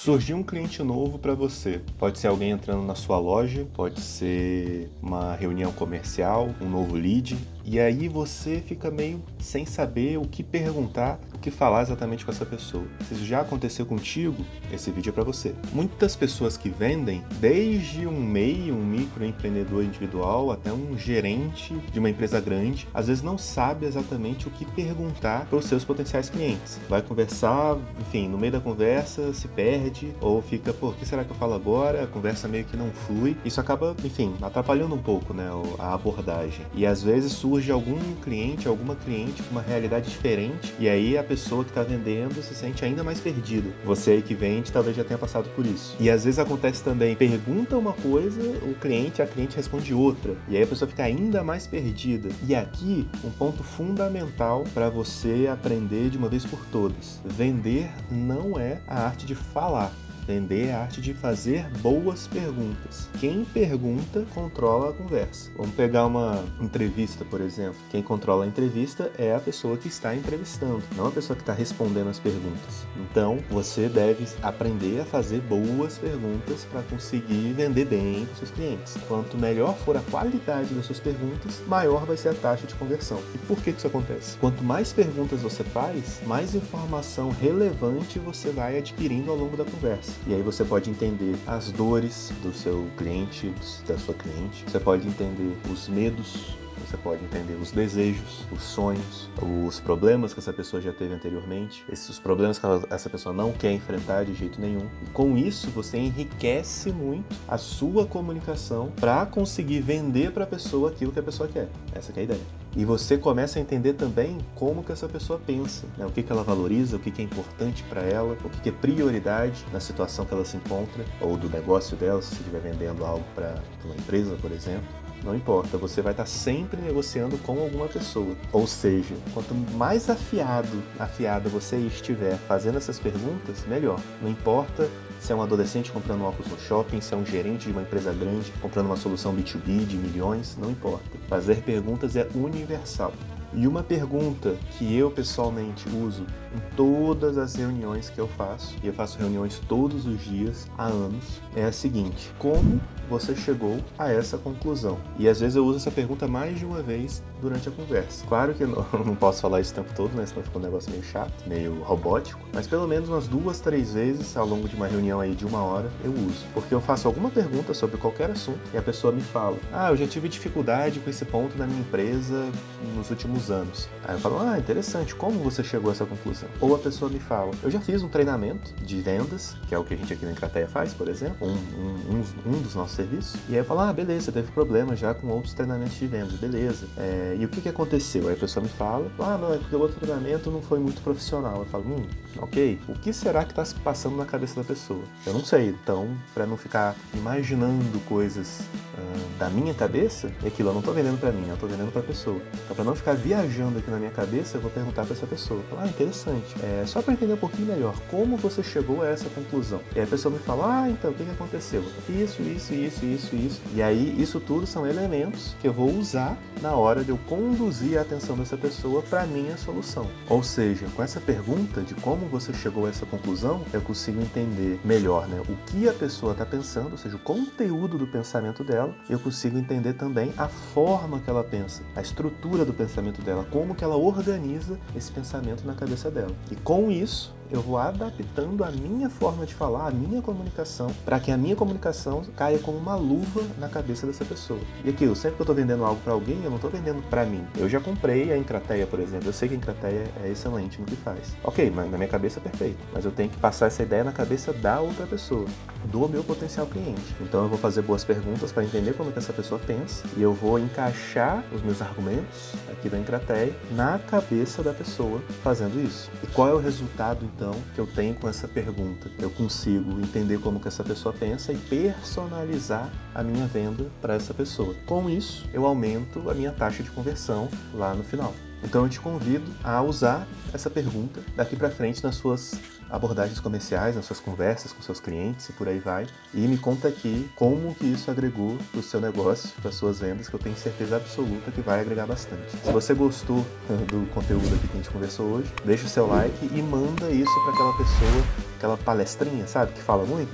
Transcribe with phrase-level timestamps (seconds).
[0.00, 1.80] Surgiu um cliente novo para você.
[1.98, 7.36] Pode ser alguém entrando na sua loja, pode ser uma reunião comercial, um novo lead,
[7.70, 12.30] e aí você fica meio sem saber o que perguntar, o que falar exatamente com
[12.30, 12.86] essa pessoa.
[13.06, 15.54] Se isso já aconteceu contigo, esse vídeo é para você.
[15.70, 22.08] Muitas pessoas que vendem, desde um MEI, um microempreendedor individual, até um gerente de uma
[22.08, 26.80] empresa grande, às vezes não sabe exatamente o que perguntar para os seus potenciais clientes.
[26.88, 31.22] Vai conversar, enfim, no meio da conversa se perde ou fica, pô, o que será
[31.22, 32.04] que eu falo agora?
[32.04, 33.36] A conversa meio que não flui.
[33.44, 36.64] Isso acaba, enfim, atrapalhando um pouco, né, a abordagem.
[36.74, 41.18] E às vezes surge surge algum cliente, alguma cliente com uma realidade diferente e aí
[41.18, 43.68] a pessoa que está vendendo se sente ainda mais perdida.
[43.84, 45.96] Você aí que vende talvez já tenha passado por isso.
[45.98, 50.56] E às vezes acontece também, pergunta uma coisa, o cliente, a cliente responde outra e
[50.56, 52.28] aí a pessoa fica ainda mais perdida.
[52.46, 58.58] E aqui um ponto fundamental para você aprender de uma vez por todas: vender não
[58.58, 59.92] é a arte de falar.
[60.28, 63.08] Vender é a arte de fazer boas perguntas.
[63.18, 65.50] Quem pergunta controla a conversa.
[65.56, 67.78] Vamos pegar uma entrevista, por exemplo.
[67.90, 71.54] Quem controla a entrevista é a pessoa que está entrevistando, não a pessoa que está
[71.54, 72.86] respondendo as perguntas.
[72.94, 78.98] Então, você deve aprender a fazer boas perguntas para conseguir vender bem para seus clientes.
[79.08, 83.18] Quanto melhor for a qualidade das suas perguntas, maior vai ser a taxa de conversão.
[83.34, 84.36] E por que isso acontece?
[84.36, 90.17] Quanto mais perguntas você faz, mais informação relevante você vai adquirindo ao longo da conversa.
[90.26, 93.52] E aí você pode entender as dores do seu cliente,
[93.86, 94.64] da sua cliente.
[94.66, 96.56] Você pode entender os medos
[96.88, 101.84] você pode entender os desejos, os sonhos, os problemas que essa pessoa já teve anteriormente,
[101.88, 104.88] esses problemas que essa pessoa não quer enfrentar de jeito nenhum.
[105.06, 110.90] E com isso você enriquece muito a sua comunicação para conseguir vender para a pessoa
[110.90, 111.68] aquilo que a pessoa quer.
[111.92, 112.67] Essa é a ideia.
[112.78, 116.06] E você começa a entender também como que essa pessoa pensa, né?
[116.06, 118.68] o que, que ela valoriza, o que, que é importante para ela, o que, que
[118.68, 123.04] é prioridade na situação que ela se encontra, ou do negócio dela, se estiver vendendo
[123.04, 124.86] algo para uma empresa, por exemplo.
[125.24, 128.36] Não importa, você vai estar sempre negociando com alguma pessoa.
[128.52, 134.00] Ou seja, quanto mais afiado, afiado você estiver fazendo essas perguntas, melhor.
[134.22, 134.88] Não importa
[135.20, 138.12] se é um adolescente comprando óculos no shopping, se é um gerente de uma empresa
[138.12, 141.04] grande comprando uma solução B2B de milhões, não importa.
[141.28, 143.12] Fazer perguntas é universal.
[143.52, 148.86] E uma pergunta que eu pessoalmente uso em todas as reuniões que eu faço, e
[148.86, 154.10] eu faço reuniões todos os dias há anos, é a seguinte: como você chegou a
[154.12, 154.98] essa conclusão?
[155.18, 158.26] E às vezes eu uso essa pergunta mais de uma vez durante a conversa.
[158.26, 160.26] Claro que eu não posso falar isso o tempo todo, né?
[160.26, 162.40] Senão fica um negócio meio chato, meio robótico.
[162.52, 165.62] Mas pelo menos umas duas, três vezes ao longo de uma reunião aí de uma
[165.62, 166.44] hora eu uso.
[166.52, 169.96] Porque eu faço alguma pergunta sobre qualquer assunto e a pessoa me fala: Ah, eu
[169.96, 172.48] já tive dificuldade com esse ponto na minha empresa
[172.96, 173.88] nos últimos anos.
[174.04, 176.37] Aí eu falo: Ah, interessante, como você chegou a essa conclusão?
[176.60, 179.84] Ou a pessoa me fala: Eu já fiz um treinamento de vendas, que é o
[179.84, 182.96] que a gente aqui na Encrateia faz, por exemplo, um, um, um, um dos nossos
[182.96, 183.40] serviços.
[183.48, 186.86] E aí eu falo: Ah, beleza, teve problema já com outros treinamentos de vendas, beleza.
[186.96, 188.28] É, e o que, que aconteceu?
[188.28, 191.00] Aí a pessoa me fala, ah, não, é porque o outro treinamento não foi muito
[191.02, 191.58] profissional.
[191.58, 192.06] Eu falo, hum,
[192.38, 192.78] ok.
[192.88, 195.02] O que será que está se passando na cabeça da pessoa?
[195.26, 195.68] Eu não sei.
[195.68, 200.94] Então, para não ficar imaginando coisas uh, da minha cabeça, e aquilo eu não estou
[200.94, 202.40] vendendo para mim, eu estou vendendo para a pessoa.
[202.64, 205.60] Então, para não ficar viajando aqui na minha cabeça, eu vou perguntar para essa pessoa.
[205.78, 206.27] Ah, interessante.
[206.62, 209.80] É só para entender um pouquinho melhor como você chegou a essa conclusão.
[209.94, 211.82] E aí a pessoa me fala, ah, então o que, aconteceu?
[212.08, 213.60] Isso, isso, isso, isso, isso.
[213.74, 217.98] E aí isso tudo são elementos que eu vou usar na hora de eu conduzir
[217.98, 220.06] a atenção dessa pessoa para minha solução.
[220.28, 224.80] Ou seja, com essa pergunta de como você chegou a essa conclusão, eu consigo entender
[224.84, 228.94] melhor né, o que a pessoa está pensando, ou seja, o conteúdo do pensamento dela,
[229.08, 233.74] eu consigo entender também a forma que ela pensa, a estrutura do pensamento dela, como
[233.74, 236.34] que ela organiza esse pensamento na cabeça dela.
[236.50, 241.18] E com isso, eu vou adaptando a minha forma de falar, a minha comunicação, para
[241.18, 244.60] que a minha comunicação caia como uma luva na cabeça dessa pessoa.
[244.84, 247.24] E aquilo, sempre que eu estou vendendo algo para alguém, eu não estou vendendo para
[247.24, 247.46] mim.
[247.56, 249.28] Eu já comprei a Encrateia, por exemplo.
[249.28, 251.36] Eu sei que a Encrateia é excelente no que faz.
[251.42, 252.78] Ok, mas na minha cabeça é perfeito.
[252.92, 255.46] Mas eu tenho que passar essa ideia na cabeça da outra pessoa,
[255.86, 257.14] do meu potencial cliente.
[257.20, 260.32] Então eu vou fazer boas perguntas para entender como que essa pessoa pensa e eu
[260.32, 266.10] vou encaixar os meus argumentos aqui da Encrateia na cabeça da pessoa fazendo isso.
[266.22, 269.08] E qual é o resultado então que eu tenho com essa pergunta.
[269.20, 274.34] Eu consigo entender como que essa pessoa pensa e personalizar a minha venda para essa
[274.34, 274.74] pessoa.
[274.84, 278.34] Com isso, eu aumento a minha taxa de conversão lá no final.
[278.62, 282.60] Então eu te convido a usar essa pergunta daqui para frente nas suas
[282.90, 286.06] abordagens comerciais nas suas conversas com seus clientes e por aí vai.
[286.32, 290.28] E me conta aqui como que isso agregou para o seu negócio, para suas vendas,
[290.28, 292.50] que eu tenho certeza absoluta que vai agregar bastante.
[292.50, 293.44] Se você gostou
[293.88, 297.32] do conteúdo aqui que a gente conversou hoje, deixa o seu like e manda isso
[297.44, 298.24] para aquela pessoa,
[298.56, 300.32] aquela palestrinha, sabe, que fala muito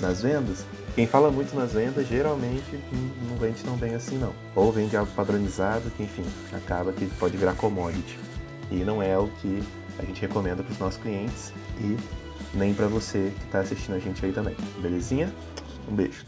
[0.00, 0.64] nas vendas.
[0.94, 2.78] Quem fala muito nas vendas geralmente
[3.26, 4.34] não vende tão bem assim não.
[4.54, 8.18] Ou vende algo padronizado que, enfim, acaba que pode virar commodity.
[8.70, 9.62] E não é o que
[9.98, 11.96] a gente recomenda para os nossos clientes e
[12.54, 14.54] nem para você que está assistindo a gente aí também.
[14.82, 15.32] Belezinha?
[15.90, 16.26] Um beijo.